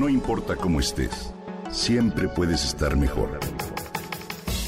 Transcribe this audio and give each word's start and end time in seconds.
No 0.00 0.08
importa 0.08 0.56
cómo 0.56 0.80
estés, 0.80 1.34
siempre 1.70 2.26
puedes 2.26 2.64
estar 2.64 2.96
mejor. 2.96 3.38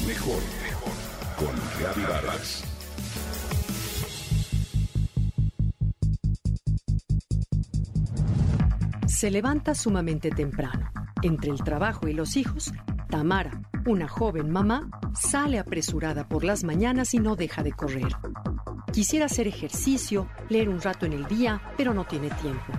Mejor, 0.05 0.39
mejor. 0.61 0.93
Con 1.35 2.03
Vargas. 2.07 2.63
Se 9.07 9.31
levanta 9.31 9.73
sumamente 9.73 10.29
temprano. 10.29 10.91
Entre 11.23 11.49
el 11.49 11.63
trabajo 11.63 12.07
y 12.07 12.13
los 12.13 12.37
hijos, 12.37 12.71
Tamara, 13.09 13.59
una 13.87 14.07
joven 14.07 14.51
mamá, 14.51 14.87
sale 15.15 15.57
apresurada 15.57 16.27
por 16.27 16.43
las 16.43 16.63
mañanas 16.63 17.15
y 17.15 17.17
no 17.17 17.35
deja 17.35 17.63
de 17.63 17.71
correr. 17.71 18.15
Quisiera 18.91 19.25
hacer 19.25 19.47
ejercicio, 19.47 20.29
leer 20.49 20.69
un 20.69 20.79
rato 20.79 21.07
en 21.07 21.13
el 21.13 21.25
día, 21.25 21.59
pero 21.75 21.95
no 21.95 22.05
tiene 22.05 22.29
tiempo. 22.29 22.71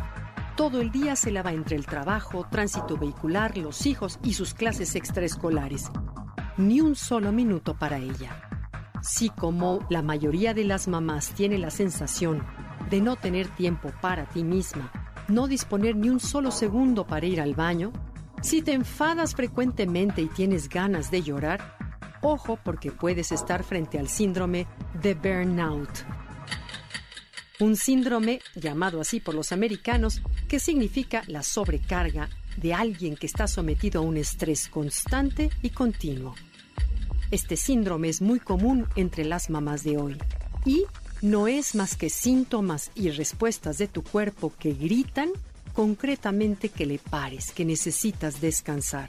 Todo 0.57 0.80
el 0.80 0.93
día 0.93 1.16
se 1.16 1.32
la 1.32 1.43
va 1.43 1.52
entre 1.52 1.75
el 1.75 1.84
trabajo, 1.84 2.46
tránsito 2.48 2.96
vehicular, 2.96 3.58
los 3.58 3.86
hijos 3.86 4.21
y 4.22 4.35
sus 4.35 4.54
clases 4.54 4.95
extraescolares. 4.95 5.90
Ni 6.57 6.81
un 6.81 6.95
solo 6.95 7.32
minuto 7.32 7.76
para 7.76 7.99
ella. 7.99 8.40
Si 9.03 9.31
como 9.31 9.85
la 9.90 10.00
mayoría 10.00 10.54
de 10.54 10.62
las 10.62 10.86
mamás 10.86 11.31
tiene 11.31 11.59
la 11.59 11.71
sensación 11.71 12.46
de 12.89 13.00
no 13.00 13.17
tener 13.17 13.48
tiempo 13.48 13.90
para 14.00 14.26
ti 14.26 14.45
misma, 14.45 14.93
no 15.26 15.48
disponer 15.48 15.96
ni 15.96 16.09
un 16.09 16.21
solo 16.21 16.53
segundo 16.53 17.04
para 17.04 17.26
ir 17.26 17.40
al 17.40 17.54
baño, 17.54 17.93
si 18.40 18.62
te 18.62 18.75
enfadas 18.75 19.34
frecuentemente 19.34 20.23
y 20.23 20.29
tienes 20.29 20.68
ganas 20.68 21.11
de 21.11 21.23
llorar, 21.23 21.76
ojo 22.23 22.61
porque 22.62 22.93
puedes 22.93 23.32
estar 23.32 23.64
frente 23.64 23.98
al 23.98 24.07
síndrome 24.07 24.68
de 25.03 25.14
burnout 25.14 26.04
un 27.61 27.76
síndrome 27.76 28.40
llamado 28.54 29.00
así 29.00 29.21
por 29.21 29.34
los 29.34 29.53
americanos 29.53 30.23
que 30.48 30.61
significa 30.61 31.22
la 31.26 31.43
sobrecarga 31.43 32.28
de 32.56 32.75
alguien 32.75 33.16
que 33.16 33.27
está 33.27 33.47
sometido 33.47 34.00
a 34.00 34.05
un 34.05 34.16
estrés 34.16 34.69
constante 34.69 35.50
y 35.62 35.70
continuo. 35.70 36.34
Este 37.31 37.56
síndrome 37.56 38.09
es 38.09 38.20
muy 38.20 38.39
común 38.39 38.87
entre 38.97 39.25
las 39.25 39.50
mamás 39.50 39.83
de 39.83 39.98
hoy 39.98 40.17
y 40.65 40.84
no 41.20 41.48
es 41.48 41.75
más 41.75 41.97
que 41.97 42.11
síntomas 42.11 42.91
y 42.95 43.11
respuestas 43.11 43.78
de 43.78 43.89
tu 43.89 44.03
cuerpo 44.03 44.53
que 44.59 44.72
gritan 44.72 45.31
concretamente 45.72 46.69
que 46.69 46.87
le 46.87 46.98
pares, 46.98 47.50
que 47.50 47.65
necesitas 47.65 48.41
descansar. 48.41 49.09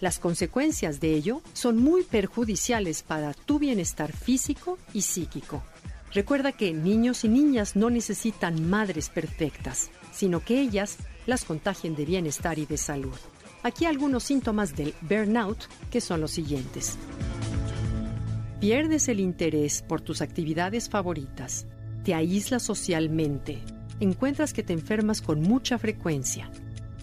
Las 0.00 0.18
consecuencias 0.18 1.00
de 1.00 1.14
ello 1.14 1.40
son 1.54 1.78
muy 1.78 2.02
perjudiciales 2.02 3.02
para 3.02 3.32
tu 3.32 3.58
bienestar 3.58 4.12
físico 4.12 4.78
y 4.92 5.02
psíquico. 5.02 5.62
Recuerda 6.16 6.50
que 6.52 6.72
niños 6.72 7.24
y 7.24 7.28
niñas 7.28 7.76
no 7.76 7.90
necesitan 7.90 8.70
madres 8.70 9.10
perfectas, 9.10 9.90
sino 10.14 10.40
que 10.40 10.62
ellas 10.62 10.96
las 11.26 11.44
contagien 11.44 11.94
de 11.94 12.06
bienestar 12.06 12.58
y 12.58 12.64
de 12.64 12.78
salud. 12.78 13.18
Aquí 13.62 13.84
algunos 13.84 14.22
síntomas 14.22 14.74
del 14.74 14.94
burnout 15.02 15.58
que 15.90 16.00
son 16.00 16.22
los 16.22 16.30
siguientes. 16.30 16.96
Pierdes 18.60 19.08
el 19.08 19.20
interés 19.20 19.82
por 19.82 20.00
tus 20.00 20.22
actividades 20.22 20.88
favoritas, 20.88 21.66
te 22.02 22.14
aíslas 22.14 22.62
socialmente, 22.62 23.60
encuentras 24.00 24.54
que 24.54 24.62
te 24.62 24.72
enfermas 24.72 25.20
con 25.20 25.42
mucha 25.42 25.76
frecuencia. 25.76 26.50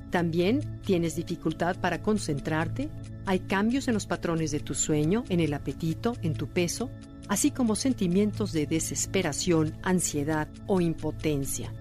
También 0.10 0.82
tienes 0.84 1.16
dificultad 1.16 1.76
para 1.80 2.02
concentrarte, 2.02 2.90
hay 3.28 3.42
cambios 3.42 3.88
en 3.88 3.94
los 3.94 4.08
patrones 4.08 4.50
de 4.50 4.60
tu 4.60 4.74
sueño, 4.74 5.24
en 5.30 5.40
el 5.40 5.54
apetito, 5.54 6.14
en 6.24 6.34
tu 6.34 6.48
peso, 6.48 6.90
así 7.28 7.52
como 7.52 7.76
sentimientos 7.76 8.52
de 8.52 8.68
desesperación, 8.68 9.74
ansiedad 9.84 10.48
o 10.68 10.82
impotencia. 10.82 11.74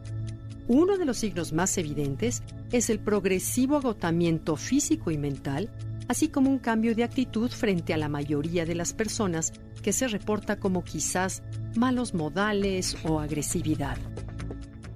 Uno 0.68 0.96
de 0.96 1.04
los 1.04 1.18
signos 1.18 1.52
más 1.52 1.76
evidentes 1.78 2.42
es 2.70 2.88
el 2.88 3.00
progresivo 3.00 3.76
agotamiento 3.76 4.56
físico 4.56 5.10
y 5.10 5.18
mental, 5.18 5.70
así 6.08 6.28
como 6.28 6.50
un 6.50 6.58
cambio 6.58 6.94
de 6.94 7.04
actitud 7.04 7.50
frente 7.50 7.92
a 7.92 7.96
la 7.98 8.08
mayoría 8.08 8.64
de 8.64 8.74
las 8.74 8.92
personas 8.92 9.52
que 9.82 9.92
se 9.92 10.08
reporta 10.08 10.56
como 10.56 10.84
quizás 10.84 11.42
malos 11.76 12.14
modales 12.14 12.97
o 13.04 13.20
agresividad. 13.20 13.98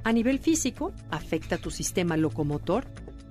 A 0.05 0.13
nivel 0.13 0.39
físico, 0.39 0.93
afecta 1.11 1.59
tu 1.59 1.71
sistema 1.71 2.17
locomotor, 2.17 2.87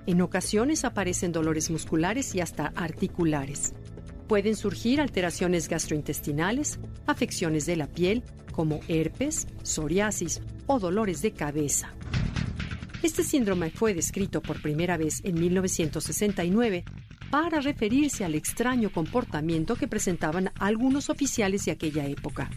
en 0.06 0.20
ocasiones 0.20 0.84
aparecen 0.84 1.32
dolores 1.32 1.70
musculares 1.70 2.34
y 2.34 2.40
hasta 2.40 2.66
articulares. 2.76 3.72
Pueden 4.28 4.56
surgir 4.56 5.00
alteraciones 5.00 5.68
gastrointestinales, 5.68 6.80
afecciones 7.06 7.64
de 7.66 7.76
la 7.76 7.86
piel, 7.86 8.24
como 8.52 8.80
herpes, 8.88 9.46
psoriasis 9.62 10.40
o 10.66 10.80
dolores 10.80 11.22
de 11.22 11.32
cabeza. 11.32 11.92
Este 13.02 13.22
síndrome 13.22 13.70
fue 13.70 13.94
descrito 13.94 14.42
por 14.42 14.60
primera 14.60 14.96
vez 14.96 15.20
en 15.22 15.38
1969 15.38 16.84
para 17.30 17.60
referirse 17.60 18.24
al 18.24 18.34
extraño 18.34 18.90
comportamiento 18.90 19.76
que 19.76 19.86
presentaban 19.86 20.50
algunos 20.58 21.08
oficiales 21.08 21.64
de 21.64 21.72
aquella 21.72 22.06
época. 22.06 22.50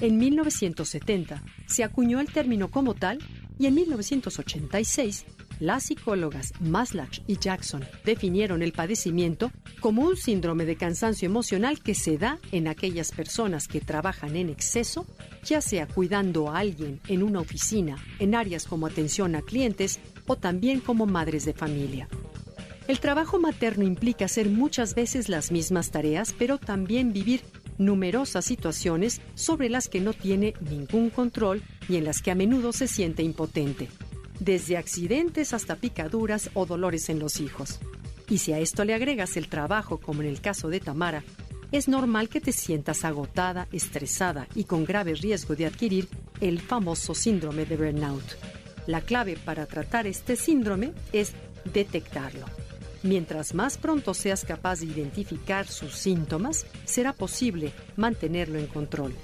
En 0.00 0.18
1970 0.18 1.42
se 1.66 1.82
acuñó 1.82 2.20
el 2.20 2.32
término 2.32 2.70
como 2.70 2.94
tal 2.94 3.18
y 3.58 3.66
en 3.66 3.74
1986 3.74 5.24
las 5.62 5.84
psicólogas 5.84 6.52
Maslach 6.58 7.20
y 7.28 7.38
Jackson 7.38 7.84
definieron 8.04 8.62
el 8.62 8.72
padecimiento 8.72 9.52
como 9.78 10.02
un 10.02 10.16
síndrome 10.16 10.64
de 10.64 10.74
cansancio 10.74 11.26
emocional 11.26 11.80
que 11.80 11.94
se 11.94 12.18
da 12.18 12.40
en 12.50 12.66
aquellas 12.66 13.12
personas 13.12 13.68
que 13.68 13.80
trabajan 13.80 14.34
en 14.34 14.48
exceso, 14.48 15.06
ya 15.44 15.60
sea 15.60 15.86
cuidando 15.86 16.50
a 16.50 16.58
alguien 16.58 16.98
en 17.06 17.22
una 17.22 17.38
oficina, 17.38 17.96
en 18.18 18.34
áreas 18.34 18.64
como 18.64 18.88
atención 18.88 19.36
a 19.36 19.42
clientes 19.42 20.00
o 20.26 20.34
también 20.34 20.80
como 20.80 21.06
madres 21.06 21.44
de 21.44 21.52
familia. 21.52 22.08
El 22.88 22.98
trabajo 22.98 23.38
materno 23.38 23.84
implica 23.84 24.24
hacer 24.24 24.48
muchas 24.48 24.96
veces 24.96 25.28
las 25.28 25.52
mismas 25.52 25.92
tareas, 25.92 26.34
pero 26.36 26.58
también 26.58 27.12
vivir 27.12 27.42
numerosas 27.78 28.44
situaciones 28.44 29.20
sobre 29.36 29.68
las 29.68 29.88
que 29.88 30.00
no 30.00 30.12
tiene 30.12 30.54
ningún 30.60 31.08
control 31.08 31.62
y 31.88 31.98
en 31.98 32.04
las 32.04 32.20
que 32.20 32.32
a 32.32 32.34
menudo 32.34 32.72
se 32.72 32.88
siente 32.88 33.22
impotente 33.22 33.88
desde 34.44 34.76
accidentes 34.76 35.52
hasta 35.52 35.76
picaduras 35.76 36.50
o 36.54 36.66
dolores 36.66 37.08
en 37.08 37.20
los 37.20 37.40
hijos. 37.40 37.78
Y 38.28 38.38
si 38.38 38.52
a 38.52 38.58
esto 38.58 38.84
le 38.84 38.94
agregas 38.94 39.36
el 39.36 39.48
trabajo, 39.48 39.98
como 39.98 40.22
en 40.22 40.28
el 40.28 40.40
caso 40.40 40.68
de 40.68 40.80
Tamara, 40.80 41.22
es 41.70 41.88
normal 41.88 42.28
que 42.28 42.40
te 42.40 42.52
sientas 42.52 43.04
agotada, 43.04 43.68
estresada 43.72 44.46
y 44.54 44.64
con 44.64 44.84
grave 44.84 45.14
riesgo 45.14 45.54
de 45.54 45.66
adquirir 45.66 46.08
el 46.40 46.60
famoso 46.60 47.14
síndrome 47.14 47.64
de 47.64 47.76
burnout. 47.76 48.24
La 48.86 49.00
clave 49.00 49.38
para 49.42 49.66
tratar 49.66 50.06
este 50.06 50.34
síndrome 50.36 50.92
es 51.12 51.32
detectarlo. 51.72 52.46
Mientras 53.04 53.54
más 53.54 53.78
pronto 53.78 54.12
seas 54.12 54.44
capaz 54.44 54.80
de 54.80 54.86
identificar 54.86 55.66
sus 55.66 55.94
síntomas, 55.94 56.66
será 56.84 57.12
posible 57.12 57.72
mantenerlo 57.96 58.58
en 58.58 58.66
control. 58.66 59.14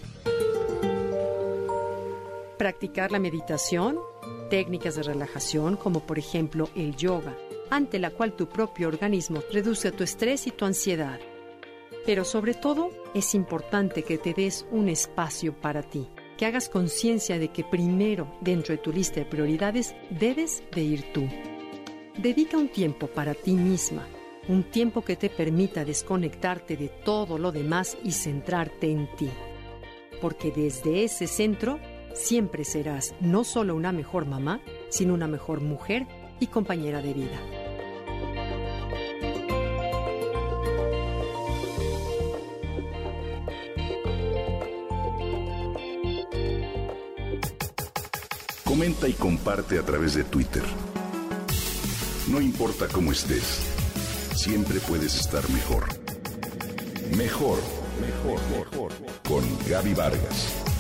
Practicar 2.56 3.12
la 3.12 3.20
meditación, 3.20 3.98
técnicas 4.48 4.97
de 4.97 5.03
relajación 5.03 5.76
como 5.76 6.00
por 6.00 6.19
ejemplo 6.19 6.69
el 6.75 6.97
yoga, 6.97 7.36
ante 7.70 7.98
la 7.98 8.10
cual 8.10 8.34
tu 8.34 8.48
propio 8.48 8.88
organismo 8.88 9.41
reduce 9.53 9.92
tu 9.92 10.04
estrés 10.04 10.47
y 10.47 10.50
tu 10.50 10.64
ansiedad. 10.64 11.20
Pero 12.06 12.25
sobre 12.25 12.54
todo 12.54 12.91
es 13.14 13.34
importante 13.34 14.03
que 14.03 14.19
te 14.19 14.32
des 14.32 14.66
un 14.70 14.88
espacio 14.88 15.54
para 15.54 15.82
ti, 15.82 16.08
que 16.37 16.47
hagas 16.47 16.69
conciencia 16.69 17.38
de 17.38 17.48
que 17.48 17.64
primero 17.64 18.38
dentro 18.41 18.75
de 18.75 18.78
tu 18.78 18.92
lista 18.92 19.20
de 19.20 19.26
prioridades 19.26 19.94
debes 20.10 20.62
de 20.72 20.81
ir 20.82 21.12
tú. 21.12 21.28
Dedica 22.16 22.56
un 22.56 22.69
tiempo 22.69 23.06
para 23.08 23.34
ti 23.34 23.53
misma, 23.53 24.06
un 24.48 24.64
tiempo 24.64 25.03
que 25.03 25.16
te 25.16 25.28
permita 25.28 25.84
desconectarte 25.84 26.76
de 26.76 26.88
todo 26.88 27.38
lo 27.38 27.53
demás 27.53 27.98
y 28.03 28.12
centrarte 28.12 28.91
en 28.91 29.08
ti. 29.16 29.28
Porque 30.20 30.50
desde 30.50 31.04
ese 31.04 31.26
centro 31.26 31.78
siempre 32.18 32.64
serás 32.64 33.14
no 33.20 33.44
solo 33.44 33.74
una 33.74 33.92
mejor 33.92 34.26
mamá, 34.26 34.60
sino 34.90 35.14
una 35.14 35.26
mejor 35.26 35.60
mujer 35.60 36.06
y 36.40 36.48
compañera 36.48 37.00
de 37.00 37.14
vida. 37.14 37.40
Comenta 48.64 49.08
y 49.08 49.14
comparte 49.14 49.78
a 49.78 49.82
través 49.82 50.14
de 50.14 50.25
Twitter. 50.25 50.62
No 52.31 52.40
importa 52.40 52.87
cómo 52.93 53.12
estés, 53.12 53.60
siempre 54.37 54.78
puedes 54.81 55.19
estar 55.19 55.48
mejor. 55.50 55.84
Mejor, 57.16 57.58
mejor, 58.00 58.38
mejor. 58.52 58.93
Con 59.26 59.44
Gaby 59.69 59.94
Vargas. 59.94 60.77